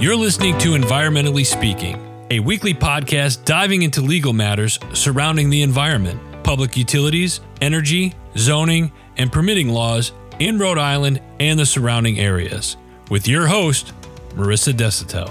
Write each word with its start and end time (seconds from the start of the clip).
You're 0.00 0.16
listening 0.16 0.56
to 0.60 0.70
Environmentally 0.70 1.44
Speaking, 1.44 2.00
a 2.30 2.40
weekly 2.40 2.72
podcast 2.72 3.44
diving 3.44 3.82
into 3.82 4.00
legal 4.00 4.32
matters 4.32 4.78
surrounding 4.94 5.50
the 5.50 5.60
environment, 5.60 6.18
public 6.42 6.74
utilities, 6.74 7.40
energy, 7.60 8.14
zoning, 8.34 8.90
and 9.18 9.30
permitting 9.30 9.68
laws 9.68 10.12
in 10.38 10.58
Rhode 10.58 10.78
Island 10.78 11.20
and 11.38 11.58
the 11.58 11.66
surrounding 11.66 12.18
areas. 12.18 12.78
With 13.10 13.28
your 13.28 13.46
host, 13.46 13.92
Marissa 14.30 14.72
Desautel. 14.72 15.28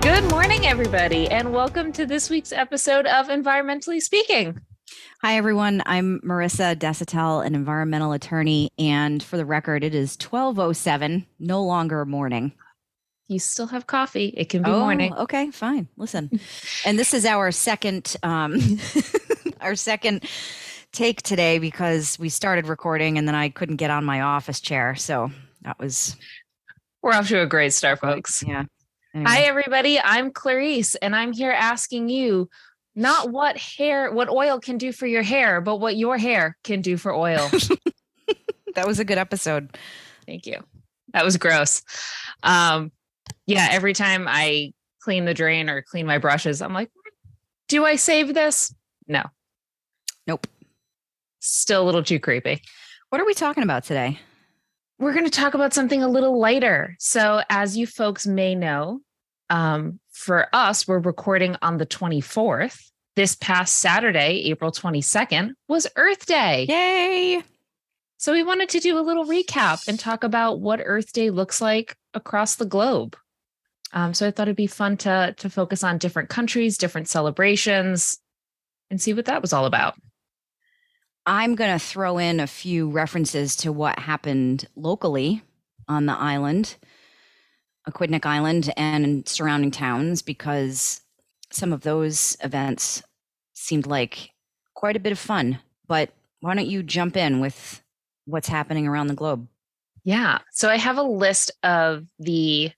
Good 0.00 0.24
morning, 0.30 0.66
everybody, 0.66 1.28
and 1.28 1.52
welcome 1.52 1.92
to 1.92 2.06
this 2.06 2.30
week's 2.30 2.50
episode 2.50 3.04
of 3.04 3.28
Environmentally 3.28 4.00
Speaking. 4.00 4.62
Hi, 5.22 5.36
everyone. 5.36 5.82
I'm 5.84 6.18
Marissa 6.20 6.74
Desautel, 6.74 7.44
an 7.44 7.54
environmental 7.54 8.12
attorney. 8.12 8.70
And 8.78 9.22
for 9.22 9.36
the 9.36 9.44
record, 9.44 9.84
it 9.84 9.94
is 9.94 10.16
1207, 10.16 11.26
no 11.38 11.62
longer 11.62 12.06
morning. 12.06 12.52
You 13.28 13.38
still 13.38 13.66
have 13.66 13.86
coffee. 13.86 14.32
It 14.34 14.48
can 14.48 14.62
be 14.62 14.70
oh, 14.70 14.80
morning. 14.80 15.12
Okay, 15.12 15.50
fine. 15.50 15.88
Listen. 15.98 16.40
and 16.86 16.98
this 16.98 17.12
is 17.12 17.26
our 17.26 17.52
second 17.52 18.16
um 18.22 18.78
our 19.60 19.74
second 19.74 20.24
take 20.90 21.20
today 21.20 21.58
because 21.58 22.18
we 22.18 22.30
started 22.30 22.66
recording 22.66 23.18
and 23.18 23.28
then 23.28 23.34
I 23.34 23.50
couldn't 23.50 23.76
get 23.76 23.90
on 23.90 24.06
my 24.06 24.22
office 24.22 24.58
chair. 24.58 24.94
So 24.94 25.30
that 25.60 25.78
was 25.78 26.16
We're 27.02 27.12
off 27.12 27.28
to 27.28 27.42
a 27.42 27.46
great 27.46 27.74
start, 27.74 28.00
folks. 28.00 28.42
Yeah. 28.42 28.64
Anyway. 29.14 29.30
Hi 29.30 29.40
everybody. 29.42 30.00
I'm 30.00 30.32
Clarice 30.32 30.94
and 30.94 31.14
I'm 31.14 31.34
here 31.34 31.52
asking 31.52 32.08
you 32.08 32.48
not 32.94 33.30
what 33.30 33.56
hair, 33.56 34.12
what 34.12 34.28
oil 34.28 34.60
can 34.60 34.78
do 34.78 34.92
for 34.92 35.06
your 35.06 35.22
hair, 35.22 35.60
but 35.60 35.76
what 35.76 35.96
your 35.96 36.18
hair 36.18 36.56
can 36.64 36.80
do 36.80 36.96
for 36.96 37.14
oil. 37.14 37.48
that 38.74 38.86
was 38.86 38.98
a 38.98 39.04
good 39.04 39.18
episode. 39.18 39.76
Thank 40.26 40.46
you. 40.46 40.62
That 41.12 41.24
was 41.24 41.36
gross. 41.36 41.82
Um, 42.42 42.92
yeah, 43.46 43.68
every 43.70 43.92
time 43.92 44.26
I 44.28 44.72
clean 45.00 45.24
the 45.24 45.34
drain 45.34 45.68
or 45.68 45.82
clean 45.82 46.06
my 46.06 46.18
brushes, 46.18 46.62
I'm 46.62 46.74
like, 46.74 46.90
do 47.68 47.84
I 47.84 47.96
save 47.96 48.34
this? 48.34 48.74
No. 49.06 49.24
Nope. 50.26 50.46
Still 51.40 51.82
a 51.82 51.86
little 51.86 52.02
too 52.02 52.20
creepy. 52.20 52.62
What 53.08 53.20
are 53.20 53.26
we 53.26 53.34
talking 53.34 53.62
about 53.62 53.84
today? 53.84 54.18
We're 54.98 55.14
going 55.14 55.24
to 55.24 55.30
talk 55.30 55.54
about 55.54 55.72
something 55.72 56.02
a 56.02 56.08
little 56.08 56.38
lighter. 56.38 56.94
So, 56.98 57.40
as 57.48 57.76
you 57.76 57.86
folks 57.86 58.26
may 58.26 58.54
know, 58.54 59.00
um, 59.48 59.98
for 60.20 60.48
us, 60.52 60.86
we're 60.86 60.98
recording 60.98 61.56
on 61.62 61.78
the 61.78 61.86
24th. 61.86 62.90
This 63.16 63.34
past 63.34 63.78
Saturday, 63.78 64.42
April 64.50 64.70
22nd, 64.70 65.52
was 65.66 65.86
Earth 65.96 66.26
Day. 66.26 66.66
Yay! 66.68 67.42
So 68.18 68.32
we 68.32 68.42
wanted 68.42 68.68
to 68.68 68.80
do 68.80 68.98
a 68.98 69.00
little 69.00 69.24
recap 69.24 69.88
and 69.88 69.98
talk 69.98 70.22
about 70.22 70.60
what 70.60 70.82
Earth 70.84 71.12
Day 71.14 71.30
looks 71.30 71.60
like 71.60 71.96
across 72.12 72.56
the 72.56 72.66
globe. 72.66 73.16
Um, 73.92 74.12
so 74.12 74.26
I 74.26 74.30
thought 74.30 74.46
it'd 74.46 74.56
be 74.56 74.66
fun 74.66 74.98
to 74.98 75.34
to 75.38 75.50
focus 75.50 75.82
on 75.82 75.98
different 75.98 76.28
countries, 76.28 76.76
different 76.76 77.08
celebrations, 77.08 78.18
and 78.90 79.00
see 79.00 79.14
what 79.14 79.24
that 79.24 79.42
was 79.42 79.52
all 79.52 79.64
about. 79.64 79.94
I'm 81.24 81.54
going 81.54 81.72
to 81.72 81.84
throw 81.84 82.18
in 82.18 82.40
a 82.40 82.46
few 82.46 82.90
references 82.90 83.56
to 83.56 83.72
what 83.72 83.98
happened 83.98 84.68
locally 84.76 85.42
on 85.88 86.06
the 86.06 86.16
island. 86.16 86.76
Aquidneck 87.90 88.26
Island 88.26 88.72
and 88.76 89.28
surrounding 89.28 89.70
towns 89.70 90.22
because 90.22 91.00
some 91.50 91.72
of 91.72 91.82
those 91.82 92.36
events 92.42 93.02
seemed 93.54 93.86
like 93.86 94.30
quite 94.74 94.96
a 94.96 95.00
bit 95.00 95.12
of 95.12 95.18
fun. 95.18 95.58
But 95.86 96.10
why 96.40 96.54
don't 96.54 96.66
you 96.66 96.82
jump 96.82 97.16
in 97.16 97.40
with 97.40 97.82
what's 98.24 98.48
happening 98.48 98.86
around 98.86 99.08
the 99.08 99.14
globe? 99.14 99.46
Yeah. 100.04 100.38
So 100.52 100.68
I 100.68 100.76
have 100.76 100.96
a 100.96 101.02
list 101.02 101.50
of 101.62 102.06
the 102.18 102.72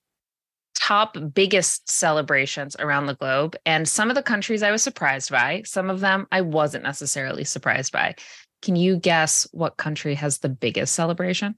top 0.75 1.15
biggest 1.33 1.89
celebrations 1.89 2.75
around 2.77 3.05
the 3.05 3.15
globe. 3.15 3.55
And 3.65 3.87
some 3.87 4.09
of 4.09 4.15
the 4.15 4.23
countries 4.23 4.63
I 4.63 4.71
was 4.71 4.83
surprised 4.83 5.31
by, 5.31 5.61
some 5.65 5.89
of 5.89 6.01
them 6.01 6.27
I 6.31 6.41
wasn't 6.41 6.83
necessarily 6.83 7.45
surprised 7.45 7.93
by. 7.93 8.15
Can 8.61 8.75
you 8.75 8.97
guess 8.97 9.47
what 9.51 9.77
country 9.77 10.15
has 10.15 10.39
the 10.39 10.49
biggest 10.49 10.93
celebration? 10.93 11.55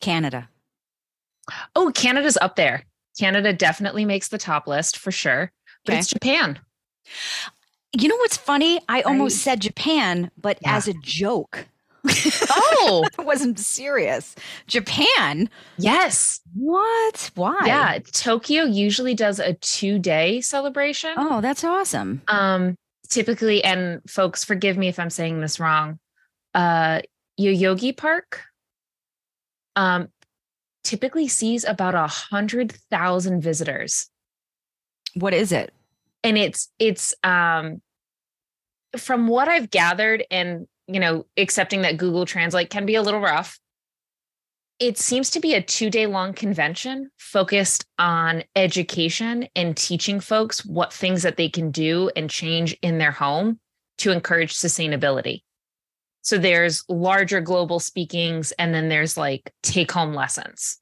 Canada. 0.00 0.48
Oh, 1.74 1.90
Canada's 1.94 2.38
up 2.40 2.56
there. 2.56 2.84
Canada 3.18 3.52
definitely 3.52 4.04
makes 4.04 4.28
the 4.28 4.38
top 4.38 4.66
list 4.66 4.98
for 4.98 5.10
sure, 5.10 5.52
but 5.84 5.92
okay. 5.92 5.98
it's 5.98 6.08
Japan. 6.08 6.58
You 7.92 8.08
know 8.08 8.16
what's 8.16 8.36
funny? 8.36 8.80
I 8.88 9.02
almost 9.02 9.38
said 9.38 9.60
Japan, 9.60 10.30
but 10.38 10.58
yeah. 10.62 10.76
as 10.76 10.86
a 10.86 10.94
joke. 11.02 11.66
oh, 12.06 13.06
it 13.18 13.24
wasn't 13.24 13.58
serious. 13.58 14.34
Japan? 14.66 15.50
Yes. 15.76 16.40
What? 16.54 17.30
Why? 17.34 17.60
Yeah, 17.66 17.98
Tokyo 18.12 18.64
usually 18.64 19.14
does 19.14 19.38
a 19.38 19.54
2-day 19.54 20.40
celebration. 20.40 21.12
Oh, 21.16 21.40
that's 21.40 21.64
awesome. 21.64 22.22
Um 22.28 22.76
typically 23.08 23.62
and 23.64 24.00
folks 24.08 24.44
forgive 24.44 24.78
me 24.78 24.86
if 24.86 25.00
I'm 25.00 25.10
saying 25.10 25.40
this 25.40 25.58
wrong. 25.58 25.98
Uh 26.54 27.00
Yoyogi 27.38 27.96
Park 27.96 28.44
um, 29.76 30.08
typically 30.84 31.28
sees 31.28 31.64
about 31.64 31.94
a 31.94 32.06
hundred 32.06 32.72
thousand 32.90 33.40
visitors. 33.40 34.08
What 35.14 35.34
is 35.34 35.52
it? 35.52 35.72
And 36.22 36.36
it's 36.36 36.68
it's 36.78 37.14
um, 37.22 37.80
from 38.96 39.28
what 39.28 39.48
I've 39.48 39.70
gathered, 39.70 40.24
and 40.30 40.66
you 40.86 41.00
know, 41.00 41.26
accepting 41.36 41.82
that 41.82 41.96
Google 41.96 42.26
Translate 42.26 42.70
can 42.70 42.86
be 42.86 42.94
a 42.94 43.02
little 43.02 43.20
rough. 43.20 43.58
It 44.78 44.96
seems 44.96 45.30
to 45.30 45.40
be 45.40 45.54
a 45.54 45.62
two 45.62 45.90
day 45.90 46.06
long 46.06 46.32
convention 46.32 47.10
focused 47.18 47.84
on 47.98 48.44
education 48.56 49.48
and 49.54 49.76
teaching 49.76 50.20
folks 50.20 50.64
what 50.64 50.92
things 50.92 51.22
that 51.22 51.36
they 51.36 51.48
can 51.48 51.70
do 51.70 52.10
and 52.16 52.30
change 52.30 52.76
in 52.82 52.98
their 52.98 53.12
home 53.12 53.60
to 53.98 54.10
encourage 54.10 54.54
sustainability. 54.54 55.42
So 56.22 56.38
there's 56.38 56.84
larger 56.88 57.40
global 57.40 57.80
speakings, 57.80 58.52
and 58.52 58.74
then 58.74 58.88
there's 58.88 59.16
like 59.16 59.52
take 59.62 59.90
home 59.90 60.14
lessons. 60.14 60.78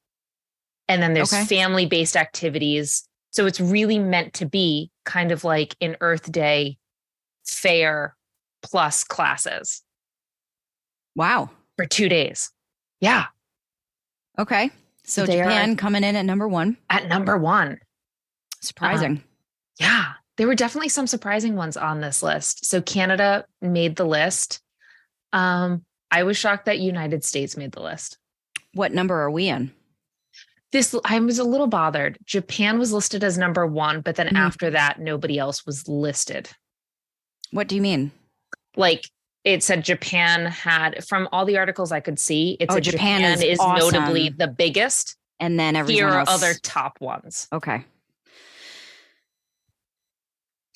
And 0.89 1.03
then 1.03 1.15
there's 1.15 1.33
okay. 1.33 1.45
family 1.45 1.87
based 1.87 2.17
activities. 2.17 3.07
So 3.31 3.47
it's 3.47 3.61
really 3.61 3.99
meant 3.99 4.35
to 4.35 4.47
be 4.47 4.91
kind 5.05 5.33
of 5.33 5.45
like 5.45 5.77
an 5.81 5.97
Earth 6.01 6.33
Day 6.33 6.79
fair 7.45 8.17
plus 8.63 9.05
classes. 9.05 9.83
Wow. 11.15 11.51
For 11.77 11.85
two 11.85 12.09
days. 12.09 12.51
Yeah. 13.01 13.27
Okay. 14.39 14.71
So 15.05 15.27
they 15.27 15.39
Japan 15.39 15.77
coming 15.77 16.05
in 16.05 16.17
at 16.17 16.25
number 16.25 16.49
one. 16.49 16.77
At 16.91 17.09
number 17.09 17.37
one. 17.39 17.79
Surprising. 18.61 19.11
Um, 19.11 19.25
yeah. 19.81 20.05
There 20.37 20.47
were 20.47 20.55
definitely 20.55 20.89
some 20.89 21.07
surprising 21.07 21.57
ones 21.57 21.77
on 21.77 22.01
this 22.01 22.23
list. 22.23 22.65
So 22.65 22.81
Canada 22.81 23.45
made 23.61 23.97
the 23.97 24.05
list. 24.05 24.61
Um, 25.33 25.85
I 26.11 26.23
was 26.23 26.37
shocked 26.37 26.67
that 26.67 26.79
United 26.79 27.25
States 27.25 27.57
made 27.57 27.73
the 27.73 27.83
list. 27.83 28.19
What 28.75 28.93
number 28.93 29.21
are 29.21 29.31
we 29.31 29.49
in? 29.49 29.73
This 30.71 30.95
I 31.05 31.19
was 31.21 31.39
a 31.39 31.45
little 31.45 31.67
bothered. 31.67 32.19
Japan 32.25 32.79
was 32.79 32.93
listed 32.93 33.25
as 33.25 33.39
number 33.39 33.67
one, 33.67 34.03
but 34.03 34.17
then 34.17 34.27
mm-hmm. 34.27 34.37
after 34.37 34.71
that, 34.71 35.01
nobody 35.01 35.39
else 35.39 35.65
was 35.65 35.89
listed. 35.89 36.51
What 37.51 37.69
do 37.69 37.75
you 37.75 37.83
mean? 37.83 38.13
Like 38.77 39.09
it 39.45 39.63
said 39.63 39.83
Japan 39.83 40.47
had 40.47 41.05
from 41.05 41.29
all 41.33 41.47
the 41.47 41.57
articles 41.57 41.91
I 41.91 42.01
could 42.01 42.19
see, 42.19 42.57
it's 42.61 42.75
oh, 42.75 42.81
Japan, 42.81 43.21
Japan, 43.21 43.33
is, 43.33 43.43
is 43.43 43.59
awesome. 43.61 43.93
notably 43.93 44.29
the 44.29 44.49
biggest. 44.49 45.17
And 45.41 45.59
then 45.59 45.77
everyone 45.77 45.95
here 45.97 46.09
are 46.09 46.21
else. 46.21 46.29
other 46.29 46.55
top 46.63 47.01
ones. 47.01 47.49
Okay. 47.53 47.85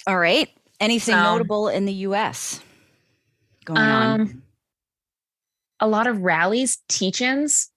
All 0.07 0.19
right. 0.19 0.49
Anything 0.81 1.17
notable 1.17 1.69
in 1.69 1.85
the 1.85 1.93
US 1.93 2.61
going 3.65 3.79
um, 3.79 4.21
on? 4.21 4.42
A 5.83 5.89
lot 5.89 6.07
of 6.07 6.21
rallies, 6.21 6.79
teach-ins. 6.89 7.69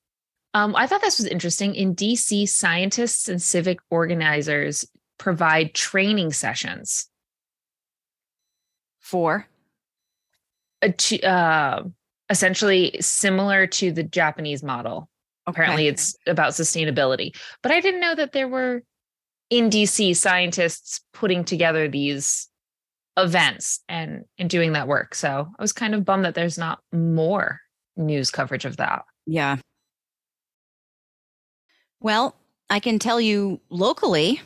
Um, 0.53 0.75
I 0.75 0.85
thought 0.87 1.01
this 1.01 1.17
was 1.17 1.27
interesting. 1.27 1.73
In 1.73 1.95
DC, 1.95 2.47
scientists 2.47 3.27
and 3.27 3.41
civic 3.41 3.79
organizers 3.89 4.85
provide 5.17 5.73
training 5.73 6.31
sessions 6.31 7.09
for 8.99 9.47
uh, 10.83 11.25
uh, 11.25 11.83
essentially 12.29 12.95
similar 13.01 13.65
to 13.67 13.91
the 13.91 14.03
Japanese 14.03 14.63
model. 14.63 15.09
Okay. 15.47 15.61
Apparently, 15.61 15.87
it's 15.87 16.15
about 16.27 16.53
sustainability. 16.53 17.35
But 17.63 17.71
I 17.71 17.81
didn't 17.81 18.01
know 18.01 18.15
that 18.15 18.31
there 18.31 18.47
were 18.47 18.83
in 19.49 19.69
DC 19.69 20.15
scientists 20.15 21.01
putting 21.11 21.43
together 21.43 21.87
these 21.87 22.49
events 23.17 23.81
and 23.89 24.25
and 24.37 24.49
doing 24.49 24.73
that 24.73 24.87
work. 24.87 25.15
So 25.15 25.47
I 25.57 25.61
was 25.61 25.73
kind 25.73 25.95
of 25.95 26.05
bummed 26.05 26.25
that 26.25 26.35
there's 26.35 26.57
not 26.57 26.79
more 26.91 27.61
news 27.95 28.31
coverage 28.31 28.65
of 28.65 28.77
that. 28.77 29.05
Yeah. 29.25 29.57
Well, 31.99 32.35
I 32.69 32.79
can 32.79 32.99
tell 32.99 33.19
you 33.21 33.59
locally, 33.69 34.41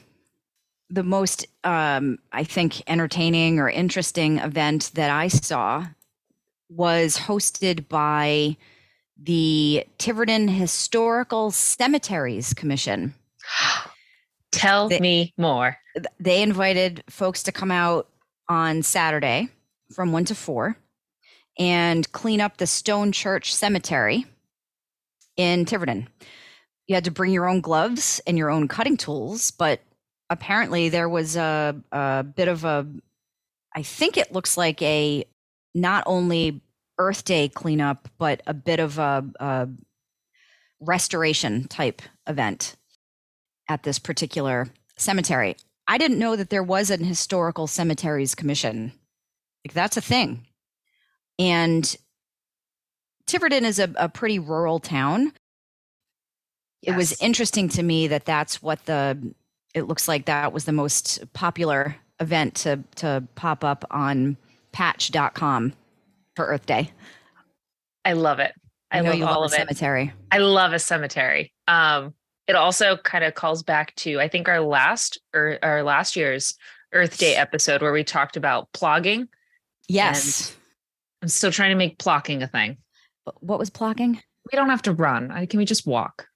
the 0.90 1.04
most, 1.04 1.46
um, 1.64 2.18
I 2.32 2.44
think, 2.44 2.82
entertaining 2.90 3.60
or 3.60 3.70
interesting 3.70 4.40
event 4.40 4.92
that 4.96 5.10
I 5.10 5.28
saw 5.28 5.86
was 6.70 7.18
hosted 7.18 7.88
by 7.88 8.58
the 9.22 9.86
Tiverton 9.98 10.48
Historical 10.48 11.52
Cemeteries 11.52 12.54
Commission. 12.54 13.14
Tell 14.52 14.90
They- 14.90 15.00
me 15.00 15.34
more. 15.38 15.78
They 16.20 16.42
invited 16.42 17.04
folks 17.10 17.44
to 17.44 17.52
come 17.52 17.72
out 17.72 18.08
on 18.48 18.82
Saturday 18.82 19.50
from 19.94 20.12
1 20.12 20.26
to 20.26 20.36
4 20.36 20.76
and 21.60 22.10
clean 22.14 22.40
up 22.40 22.58
the 22.58 22.66
Stone 22.66 23.12
Church 23.12 23.54
Cemetery 23.54 24.26
in 25.36 25.66
Tiverton. 25.66 26.08
You 26.88 26.96
had 26.96 27.04
to 27.04 27.12
bring 27.12 27.34
your 27.34 27.48
own 27.48 27.62
gloves 27.62 28.20
and 28.26 28.38
your 28.38 28.50
own 28.50 28.68
cutting 28.68 28.98
tools, 28.98 29.52
but 29.52 29.82
apparently 30.30 30.90
there 30.90 31.10
was 31.10 31.36
a, 31.36 31.76
a 31.92 32.24
bit 32.24 32.48
of 32.48 32.64
a, 32.64 32.88
I 33.76 33.84
think 33.84 34.18
it 34.18 34.32
looks 34.32 34.58
like 34.58 34.82
a 34.82 35.26
not 35.76 36.04
only 36.08 36.62
Earth 36.98 37.26
Day 37.26 37.50
cleanup, 37.50 38.08
but 38.18 38.42
a 38.48 38.54
bit 38.54 38.80
of 38.80 38.98
a, 38.98 39.26
a 39.40 39.70
restoration 40.80 41.68
type 41.68 42.02
event 42.28 42.76
at 43.68 43.84
this 43.84 44.00
particular 44.00 44.68
cemetery. 44.98 45.56
I 45.88 45.98
didn't 45.98 46.20
know 46.20 46.36
that 46.36 46.50
there 46.50 46.64
was 46.64 46.90
an 46.90 47.04
historical 47.04 47.68
cemeteries 47.68 48.36
commission. 48.36 48.94
Like 49.66 49.74
that's 49.74 49.98
a 49.98 50.02
thing. 50.02 50.46
And 51.40 51.96
Tiverton 53.26 53.66
is 53.66 53.80
a, 53.80 53.90
a 53.96 54.10
pretty 54.10 54.38
rural 54.38 54.80
town. 54.80 55.34
It 56.82 56.96
was 56.96 57.20
interesting 57.22 57.68
to 57.70 57.84
me 57.84 58.08
that 58.08 58.26
that's 58.26 58.62
what 58.62 58.86
the 58.86 59.34
it 59.74 59.84
looks 59.84 60.08
like 60.08 60.26
that 60.26 60.54
was 60.54 60.66
the 60.66 60.72
most 60.72 61.22
popular 61.34 61.96
event 62.20 62.56
to 62.56 62.84
to 62.96 63.24
pop 63.36 63.64
up 63.64 63.86
on 63.92 64.38
patch.com 64.72 65.74
for 66.36 66.46
Earth 66.46 66.66
Day. 66.66 66.92
I 68.06 68.14
love 68.14 68.40
it. 68.40 68.54
I, 68.92 69.02
know 69.02 69.10
love 69.10 69.20
you 69.20 69.26
all 69.26 69.42
love 69.42 69.54
of 69.54 69.60
a 69.60 69.62
it. 69.62 70.14
I 70.32 70.40
love 70.40 70.74
a 70.74 70.80
cemetery. 70.80 71.54
Um, 71.68 72.14
it 72.48 72.56
also 72.56 72.98
kind 72.98 73.24
of 73.24 73.36
calls 73.36 73.62
back 73.62 73.96
to 73.98 74.20
I 74.20 74.28
think 74.28 74.48
our 74.48 74.62
last 74.62 75.20
or 75.34 75.60
our 75.62 75.84
last 75.84 76.16
year's 76.16 76.56
Earth 76.94 77.18
Day 77.18 77.36
episode 77.36 77.82
where 77.82 77.92
we 77.92 78.04
talked 78.04 78.38
about 78.38 78.72
plogging. 78.74 79.28
Yes. 79.88 80.56
I'm 81.22 81.28
still 81.28 81.52
trying 81.52 81.72
to 81.72 81.76
make 81.76 81.98
plogging 81.98 82.42
a 82.42 82.48
thing. 82.48 82.78
what 83.42 83.60
was 83.60 83.70
plogging? 83.70 84.22
We 84.52 84.56
don't 84.56 84.70
have 84.70 84.82
to 84.84 84.94
run. 84.94 85.32
I, 85.32 85.46
can 85.46 85.58
we 85.60 85.66
just 85.66 85.86
walk? 85.86 86.28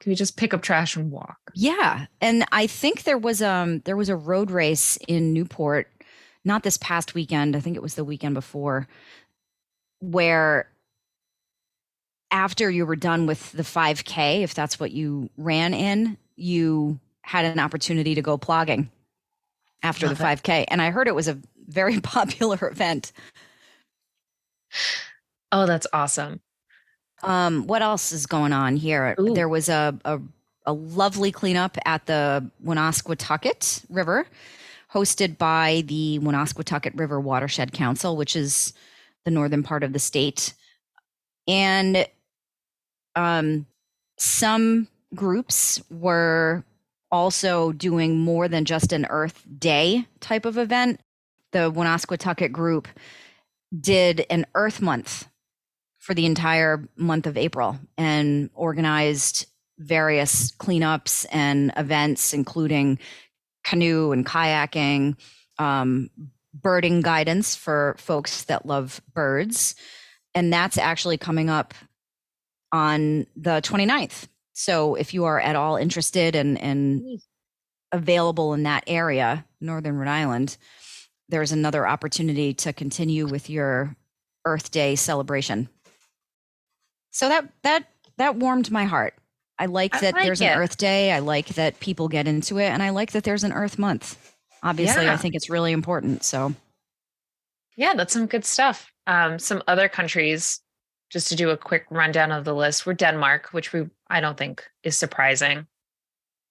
Can 0.00 0.10
we 0.10 0.16
just 0.16 0.36
pick 0.36 0.54
up 0.54 0.62
trash 0.62 0.96
and 0.96 1.10
walk? 1.10 1.38
Yeah, 1.54 2.06
and 2.20 2.44
I 2.52 2.66
think 2.66 3.02
there 3.02 3.18
was 3.18 3.42
um 3.42 3.80
there 3.80 3.96
was 3.96 4.08
a 4.08 4.16
road 4.16 4.50
race 4.50 4.96
in 5.08 5.34
Newport, 5.34 5.88
not 6.42 6.62
this 6.62 6.78
past 6.78 7.14
weekend. 7.14 7.54
I 7.54 7.60
think 7.60 7.76
it 7.76 7.82
was 7.82 7.96
the 7.96 8.04
weekend 8.04 8.34
before, 8.34 8.88
where 10.00 10.70
after 12.30 12.70
you 12.70 12.86
were 12.86 12.96
done 12.96 13.26
with 13.26 13.52
the 13.52 13.62
5K, 13.62 14.42
if 14.42 14.54
that's 14.54 14.80
what 14.80 14.92
you 14.92 15.28
ran 15.36 15.74
in, 15.74 16.16
you 16.36 16.98
had 17.22 17.44
an 17.44 17.58
opportunity 17.58 18.14
to 18.14 18.22
go 18.22 18.38
plogging 18.38 18.88
after 19.82 20.06
Love 20.06 20.18
the 20.18 20.24
5K, 20.24 20.64
and 20.68 20.80
I 20.80 20.90
heard 20.90 21.08
it 21.08 21.14
was 21.14 21.28
a 21.28 21.38
very 21.68 22.00
popular 22.00 22.68
event. 22.68 23.12
Oh, 25.52 25.66
that's 25.66 25.86
awesome. 25.92 26.40
Um, 27.22 27.66
what 27.66 27.82
else 27.82 28.12
is 28.12 28.26
going 28.26 28.52
on 28.52 28.76
here? 28.76 29.14
Ooh. 29.18 29.34
There 29.34 29.48
was 29.48 29.68
a, 29.68 29.98
a 30.04 30.20
a 30.66 30.72
lovely 30.72 31.32
cleanup 31.32 31.76
at 31.84 32.06
the 32.06 32.48
Woonasquatucket 32.64 33.84
River, 33.88 34.26
hosted 34.92 35.38
by 35.38 35.82
the 35.86 36.18
Woonasquatucket 36.20 36.98
River 36.98 37.20
Watershed 37.20 37.72
Council, 37.72 38.16
which 38.16 38.36
is 38.36 38.72
the 39.24 39.30
northern 39.30 39.62
part 39.62 39.82
of 39.82 39.92
the 39.92 39.98
state, 39.98 40.54
and 41.48 42.06
um, 43.16 43.66
some 44.18 44.88
groups 45.14 45.82
were 45.90 46.64
also 47.10 47.72
doing 47.72 48.18
more 48.18 48.46
than 48.46 48.64
just 48.64 48.92
an 48.92 49.06
Earth 49.10 49.44
Day 49.58 50.06
type 50.20 50.44
of 50.44 50.56
event. 50.56 51.00
The 51.52 51.72
Woonasquatucket 51.72 52.52
group 52.52 52.86
did 53.78 54.26
an 54.30 54.46
Earth 54.54 54.80
Month 54.80 55.28
for 55.98 56.14
the 56.14 56.26
entire 56.26 56.88
month 56.96 57.26
of 57.26 57.36
April 57.36 57.78
and 57.96 58.50
organized 58.54 59.46
various 59.78 60.50
cleanups 60.52 61.26
and 61.30 61.72
events, 61.76 62.32
including 62.32 62.98
canoe 63.64 64.12
and 64.12 64.26
kayaking, 64.26 65.16
um, 65.58 66.10
birding 66.54 67.00
guidance 67.00 67.54
for 67.54 67.94
folks 67.98 68.44
that 68.44 68.66
love 68.66 69.00
birds. 69.14 69.74
And 70.34 70.52
that's 70.52 70.78
actually 70.78 71.18
coming 71.18 71.50
up 71.50 71.74
on 72.72 73.26
the 73.36 73.60
29th. 73.62 74.28
So 74.52 74.94
if 74.94 75.14
you 75.14 75.24
are 75.24 75.40
at 75.40 75.56
all 75.56 75.76
interested 75.76 76.34
and, 76.34 76.60
and 76.60 77.20
available 77.92 78.54
in 78.54 78.64
that 78.64 78.84
area, 78.86 79.44
Northern 79.60 79.96
Rhode 79.96 80.08
Island, 80.08 80.56
there's 81.30 81.52
another 81.52 81.86
opportunity 81.86 82.52
to 82.54 82.72
continue 82.72 83.26
with 83.26 83.48
your 83.48 83.96
Earth 84.44 84.70
Day 84.70 84.96
celebration. 84.96 85.68
So 87.10 87.28
that 87.28 87.48
that 87.62 87.86
that 88.18 88.36
warmed 88.36 88.70
my 88.70 88.84
heart. 88.84 89.14
I 89.58 89.66
like 89.66 89.94
I 89.96 90.00
that 90.00 90.14
like 90.14 90.24
there's 90.24 90.40
it. 90.40 90.46
an 90.46 90.58
Earth 90.58 90.76
Day. 90.76 91.12
I 91.12 91.18
like 91.18 91.48
that 91.48 91.80
people 91.80 92.08
get 92.08 92.26
into 92.26 92.58
it, 92.58 92.68
and 92.68 92.82
I 92.82 92.90
like 92.90 93.12
that 93.12 93.24
there's 93.24 93.44
an 93.44 93.52
Earth 93.52 93.78
Month. 93.78 94.16
Obviously, 94.62 95.04
Yeah. 95.04 95.12
I 95.14 95.16
think 95.16 95.34
it's 95.34 95.50
really 95.50 95.72
important. 95.72 96.24
So 96.24 96.54
Yeah, 97.76 97.94
that's 97.94 98.12
some 98.12 98.26
good 98.26 98.44
stuff. 98.44 98.90
Um, 99.06 99.38
some 99.38 99.62
other 99.66 99.88
countries, 99.88 100.60
just 101.10 101.28
to 101.28 101.36
do 101.36 101.50
a 101.50 101.56
quick 101.56 101.86
rundown 101.90 102.30
of 102.32 102.44
the 102.44 102.54
list, 102.54 102.86
were 102.86 102.94
Denmark, 102.94 103.48
which 103.52 103.72
we 103.72 103.88
I 104.08 104.20
don't 104.20 104.36
think 104.36 104.64
is 104.82 104.96
surprising. 104.96 105.66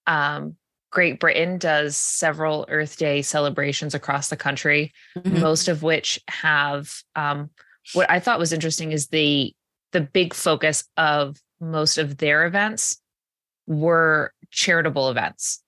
Um, 0.07 0.57
Great 0.91 1.19
Britain 1.19 1.57
does 1.57 1.95
several 1.95 2.65
Earth 2.69 2.97
Day 2.97 3.21
celebrations 3.21 3.93
across 3.93 4.29
the 4.29 4.37
country, 4.37 4.91
Mhm. 5.17 5.39
most 5.39 5.67
of 5.67 5.83
which 5.83 6.19
have 6.27 6.91
um, 7.15 7.49
what 7.93 8.09
I 8.09 8.19
thought 8.19 8.39
was 8.39 8.53
interesting 8.53 8.91
is 8.91 9.07
the 9.07 9.53
the 9.91 10.01
big 10.01 10.33
focus 10.33 10.83
of 10.97 11.37
most 11.59 11.97
of 11.97 12.17
their 12.17 12.45
events 12.45 13.01
were 13.67 14.33
charitable 14.51 15.09
events 15.09 15.63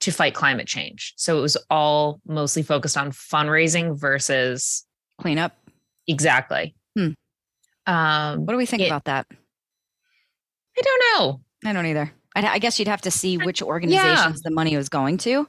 to 0.00 0.10
fight 0.10 0.34
climate 0.34 0.66
change. 0.66 1.14
So 1.16 1.38
it 1.38 1.40
was 1.40 1.56
all 1.70 2.20
mostly 2.26 2.62
focused 2.62 2.96
on 2.98 3.12
fundraising 3.12 3.98
versus 3.98 4.84
cleanup. 5.20 5.56
exactly. 6.06 6.74
Hmm. 6.96 7.12
Um, 7.86 8.44
What 8.44 8.52
do 8.52 8.56
we 8.58 8.66
think 8.66 8.82
It- 8.82 8.86
about 8.86 9.04
that? 9.04 9.26
I 10.76 10.80
don't 10.82 11.02
know. 11.18 11.40
I 11.64 11.72
don't 11.72 11.86
either. 11.86 12.12
I, 12.34 12.46
I 12.46 12.58
guess 12.58 12.78
you'd 12.78 12.88
have 12.88 13.02
to 13.02 13.10
see 13.10 13.36
which 13.38 13.62
organizations 13.62 14.42
the 14.42 14.50
money 14.50 14.76
was 14.76 14.88
going 14.88 15.18
to. 15.18 15.48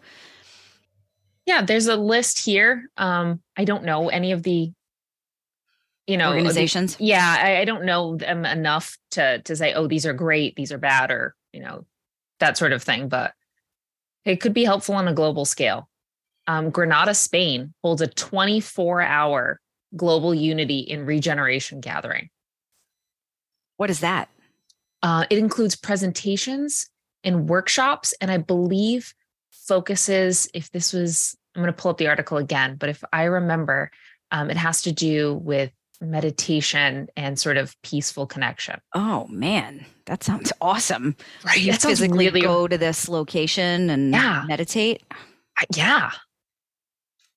Yeah, 1.46 1.62
there's 1.62 1.88
a 1.88 1.96
list 1.96 2.46
here. 2.46 2.90
Um, 2.98 3.42
I 3.58 3.66
don't 3.66 3.84
know 3.84 4.10
any 4.10 4.32
of 4.32 4.44
the, 4.44 4.72
you 6.08 6.18
know, 6.18 6.32
the- 6.32 6.38
organizations. 6.38 6.96
yeah, 7.00 7.38
I, 7.40 7.58
I 7.58 7.66
don't 7.66 7.86
know 7.86 8.16
them 8.16 8.46
enough 8.46 8.98
to 9.12 9.40
to 9.42 9.56
say, 9.56 9.74
oh, 9.74 9.88
these 9.88 10.06
are 10.06 10.14
great, 10.14 10.56
these 10.56 10.72
are 10.72 10.78
bad, 10.78 11.12
or 11.12 11.36
you 11.52 11.62
know, 11.62 11.86
that 12.40 12.58
sort 12.58 12.72
of 12.74 12.82
thing. 12.84 13.10
But 13.10 13.34
it 14.26 14.38
could 14.38 14.54
be 14.54 14.64
helpful 14.64 14.96
on 14.96 15.08
a 15.08 15.14
global 15.14 15.46
scale. 15.46 15.90
Um, 16.48 16.70
Granada, 16.70 17.14
Spain 17.14 17.74
holds 17.84 18.02
a 18.02 18.08
24 18.08 19.02
hour 19.02 19.60
global 19.96 20.34
unity 20.34 20.80
in 20.80 21.06
regeneration 21.06 21.80
gathering. 21.82 22.30
What 23.78 23.90
is 23.90 24.00
that? 24.02 24.30
Uh, 25.04 25.26
it 25.30 25.38
includes 25.38 25.76
presentations 25.76 26.90
and 27.24 27.48
workshops, 27.48 28.14
and 28.20 28.32
I 28.32 28.38
believe 28.38 29.14
focuses. 29.52 30.48
If 30.54 30.72
this 30.72 30.92
was, 30.94 31.38
I'm 31.56 31.62
going 31.62 31.72
to 31.74 31.80
pull 31.80 31.92
up 31.92 31.98
the 31.98 32.08
article 32.08 32.38
again, 32.38 32.78
but 32.80 32.90
if 32.90 33.04
I 33.14 33.24
remember, 33.26 33.92
um, 34.32 34.50
it 34.50 34.58
has 34.58 34.82
to 34.84 34.92
do 34.92 35.36
with 35.36 35.72
meditation 36.02 37.08
and 37.16 37.38
sort 37.40 37.58
of 37.58 37.76
peaceful 37.82 38.26
connection. 38.26 38.80
Oh 38.94 39.28
man, 39.28 39.86
that 40.06 40.24
sounds 40.24 40.52
awesome. 40.60 41.16
Right. 41.46 41.60
You 41.62 41.72
That 41.74 41.82
physically 41.82 42.26
really 42.28 42.42
go 42.42 42.68
to 42.68 42.78
this 42.78 43.08
location 43.08 43.90
and 43.90 44.12
Yeah. 44.12 44.44
meditate. 44.48 45.04
Yeah. 45.76 46.12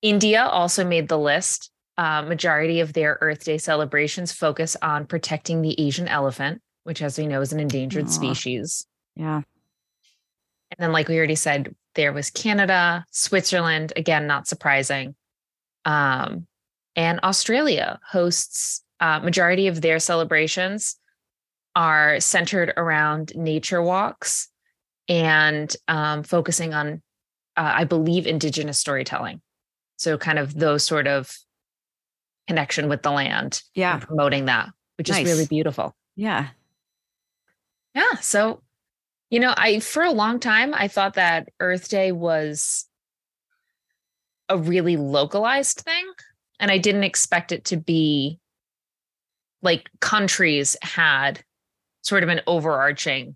India 0.02 0.44
also 0.44 0.84
made 0.84 1.08
the 1.08 1.18
list. 1.18 1.70
Uh, 1.98 2.20
majority 2.22 2.80
of 2.80 2.92
their 2.92 3.16
Earth 3.22 3.44
Day 3.44 3.56
celebrations 3.56 4.30
focus 4.30 4.76
on 4.82 5.06
protecting 5.06 5.62
the 5.62 5.80
Asian 5.80 6.06
elephant, 6.08 6.60
which, 6.86 7.02
as 7.02 7.18
we 7.18 7.26
know, 7.26 7.40
is 7.40 7.52
an 7.52 7.58
endangered 7.60 8.04
Aw. 8.06 8.08
species. 8.10 8.86
Yeah. 9.16 9.36
And 10.70 10.78
then, 10.78 10.92
like 10.92 11.08
we 11.08 11.16
already 11.18 11.34
said, 11.34 11.74
there 11.94 12.12
was 12.12 12.30
Canada, 12.30 13.04
Switzerland, 13.10 13.92
again, 13.96 14.26
not 14.26 14.46
surprising. 14.46 15.14
Um, 15.84 16.46
and 16.94 17.20
Australia 17.22 17.98
hosts 18.08 18.82
uh, 19.00 19.20
majority 19.20 19.66
of 19.66 19.80
their 19.80 19.98
celebrations 19.98 20.96
are 21.74 22.20
centered 22.20 22.72
around 22.76 23.32
nature 23.36 23.82
walks 23.82 24.48
and 25.08 25.74
um, 25.88 26.22
focusing 26.22 26.72
on, 26.72 27.02
uh, 27.56 27.72
I 27.76 27.84
believe, 27.84 28.26
indigenous 28.26 28.78
storytelling. 28.78 29.40
So, 29.96 30.16
kind 30.18 30.38
of 30.38 30.54
those 30.54 30.84
sort 30.84 31.06
of 31.06 31.36
connection 32.46 32.88
with 32.88 33.02
the 33.02 33.10
land, 33.10 33.62
Yeah. 33.74 33.98
promoting 33.98 34.44
that, 34.44 34.68
which 34.98 35.08
Nice. 35.10 35.26
is 35.26 35.32
really 35.32 35.46
beautiful. 35.46 35.96
Yeah. 36.14 36.48
Yeah. 37.96 38.16
So, 38.20 38.62
you 39.30 39.40
know, 39.40 39.54
I, 39.56 39.80
for 39.80 40.02
a 40.02 40.12
long 40.12 40.38
time, 40.38 40.74
I 40.74 40.86
thought 40.86 41.14
that 41.14 41.48
Earth 41.60 41.88
Day 41.88 42.12
was 42.12 42.86
a 44.50 44.58
really 44.58 44.98
localized 44.98 45.78
thing. 45.78 46.04
And 46.60 46.70
I 46.70 46.76
didn't 46.76 47.04
expect 47.04 47.52
it 47.52 47.64
to 47.66 47.78
be 47.78 48.38
like 49.62 49.88
countries 50.00 50.76
had 50.82 51.42
sort 52.02 52.22
of 52.22 52.28
an 52.28 52.42
overarching 52.46 53.34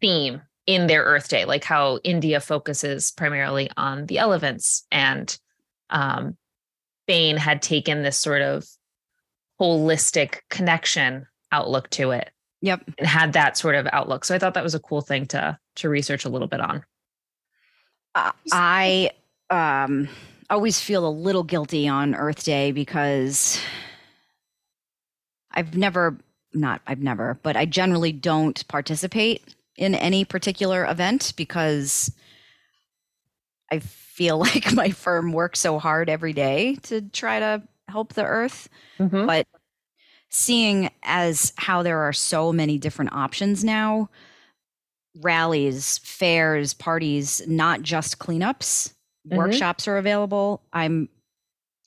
theme 0.00 0.42
in 0.66 0.88
their 0.88 1.04
Earth 1.04 1.28
Day, 1.28 1.44
like 1.44 1.62
how 1.62 1.98
India 2.02 2.40
focuses 2.40 3.12
primarily 3.12 3.70
on 3.76 4.06
the 4.06 4.18
elephants, 4.18 4.86
and 4.90 5.38
um, 5.90 6.36
Spain 7.04 7.36
had 7.36 7.62
taken 7.62 8.02
this 8.02 8.16
sort 8.18 8.42
of 8.42 8.64
holistic 9.60 10.40
connection 10.50 11.26
outlook 11.52 11.90
to 11.90 12.10
it. 12.10 12.30
Yep, 12.62 12.84
and 12.98 13.06
had 13.06 13.32
that 13.32 13.56
sort 13.56 13.74
of 13.74 13.88
outlook. 13.92 14.24
So 14.24 14.34
I 14.34 14.38
thought 14.38 14.54
that 14.54 14.62
was 14.62 14.74
a 14.74 14.80
cool 14.80 15.00
thing 15.00 15.26
to 15.26 15.58
to 15.76 15.88
research 15.88 16.24
a 16.24 16.28
little 16.28 16.48
bit 16.48 16.60
on. 16.60 16.84
Uh, 18.14 18.30
I 18.52 19.10
um, 19.50 20.08
always 20.48 20.80
feel 20.80 21.06
a 21.06 21.10
little 21.10 21.42
guilty 21.42 21.88
on 21.88 22.14
Earth 22.14 22.44
Day 22.44 22.70
because 22.72 23.60
I've 25.50 25.76
never 25.76 26.18
not 26.54 26.82
I've 26.86 27.02
never, 27.02 27.38
but 27.42 27.56
I 27.56 27.66
generally 27.66 28.12
don't 28.12 28.66
participate 28.68 29.54
in 29.76 29.94
any 29.94 30.24
particular 30.24 30.84
event 30.84 31.32
because 31.36 32.12
I 33.70 33.80
feel 33.80 34.38
like 34.38 34.72
my 34.72 34.90
firm 34.90 35.32
works 35.32 35.60
so 35.60 35.78
hard 35.78 36.08
every 36.08 36.32
day 36.32 36.76
to 36.82 37.00
try 37.00 37.40
to 37.40 37.62
help 37.88 38.12
the 38.12 38.24
earth. 38.24 38.68
Mm-hmm. 38.98 39.26
But 39.26 39.46
seeing 40.32 40.90
as 41.02 41.52
how 41.56 41.82
there 41.82 42.00
are 42.00 42.12
so 42.12 42.52
many 42.52 42.78
different 42.78 43.12
options 43.12 43.62
now, 43.62 44.08
rallies, 45.20 45.98
fairs, 45.98 46.72
parties, 46.74 47.42
not 47.46 47.82
just 47.82 48.18
cleanups, 48.18 48.88
mm-hmm. 49.28 49.36
workshops 49.36 49.86
are 49.86 49.98
available. 49.98 50.62
I'm 50.72 51.10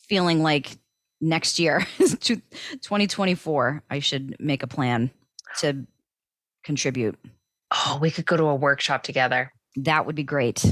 feeling 0.07 0.43
like 0.43 0.77
next 1.21 1.57
year 1.57 1.87
2024 1.97 3.81
i 3.89 3.99
should 3.99 4.35
make 4.37 4.61
a 4.61 4.67
plan 4.67 5.09
to 5.57 5.87
contribute. 6.63 7.17
Oh 7.71 7.97
we 7.99 8.11
could 8.11 8.25
go 8.25 8.37
to 8.37 8.43
a 8.43 8.55
workshop 8.55 9.01
together. 9.01 9.51
That 9.77 10.05
would 10.05 10.15
be 10.15 10.23
great. 10.23 10.63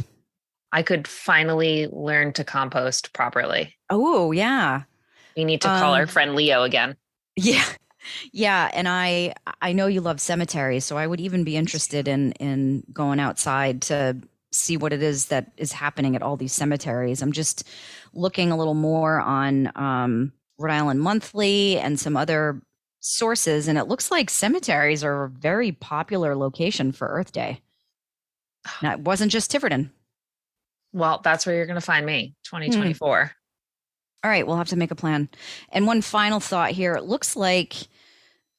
I 0.72 0.84
could 0.84 1.08
finally 1.08 1.88
learn 1.88 2.34
to 2.34 2.44
compost 2.44 3.14
properly. 3.14 3.76
Oh 3.90 4.32
yeah. 4.32 4.84
We 5.36 5.46
need 5.46 5.62
to 5.62 5.70
call 5.70 5.94
um, 5.94 6.02
our 6.02 6.08
friend 6.08 6.36
leo 6.36 6.64
again 6.64 6.98
yeah 7.36 7.66
yeah 8.32 8.70
and 8.74 8.88
i 8.88 9.34
i 9.62 9.72
know 9.72 9.88
you 9.88 10.02
love 10.02 10.20
cemeteries 10.20 10.84
so 10.84 10.98
i 10.98 11.08
would 11.08 11.22
even 11.22 11.44
be 11.44 11.56
interested 11.56 12.08
in 12.08 12.32
in 12.34 12.84
going 12.94 13.20
outside 13.20 13.82
to 13.82 14.16
see 14.54 14.78
what 14.78 14.94
it 14.94 15.02
is 15.02 15.26
that 15.26 15.52
is 15.58 15.72
happening 15.72 16.16
at 16.16 16.22
all 16.22 16.38
these 16.38 16.54
cemeteries. 16.54 17.22
I'm 17.22 17.32
just 17.32 17.68
looking 18.14 18.52
a 18.52 18.58
little 18.58 18.76
more 18.76 19.20
on 19.20 19.72
um, 19.76 20.32
Rhode 20.58 20.74
Island 20.74 21.02
Monthly 21.02 21.80
and 21.80 22.00
some 22.00 22.16
other 22.16 22.62
sources, 23.00 23.68
and 23.68 23.78
it 23.78 23.86
looks 23.86 24.12
like 24.12 24.30
cemeteries 24.30 25.04
are 25.04 25.26
a 25.26 25.30
very 25.30 25.72
popular 25.72 26.36
location 26.36 26.92
for 26.92 27.08
Earth 27.08 27.32
Day. 27.32 27.62
Now, 28.82 28.94
it 28.94 29.00
wasn't 29.00 29.32
just 29.32 29.52
Tiverton. 29.52 29.92
Well, 30.94 31.20
that's 31.24 31.46
where 31.46 31.56
you're 31.56 31.66
going 31.66 31.76
to 31.80 31.82
find 31.82 32.06
me, 32.06 32.36
2024. 32.46 33.32
All 34.24 34.30
right, 34.30 34.48
we'll 34.48 34.58
have 34.58 34.70
to 34.70 34.78
make 34.78 34.92
a 34.92 34.96
plan. 34.96 35.28
And 35.70 35.86
one 35.86 36.02
final 36.02 36.40
thought 36.40 36.72
here 36.72 36.96
it 36.96 37.04
looks 37.04 37.36
like 37.36 37.76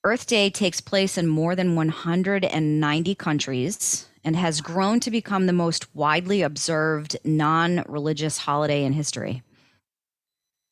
Earth 0.04 0.26
Day 0.26 0.50
takes 0.50 0.83
place 0.83 1.16
in 1.16 1.26
more 1.26 1.56
than 1.56 1.75
190 1.75 3.14
countries 3.14 4.06
and 4.23 4.37
has 4.37 4.61
grown 4.61 5.00
to 5.00 5.11
become 5.11 5.47
the 5.47 5.52
most 5.54 5.94
widely 5.94 6.42
observed 6.42 7.16
non 7.25 7.83
religious 7.88 8.38
holiday 8.38 8.85
in 8.85 8.92
history. 8.92 9.42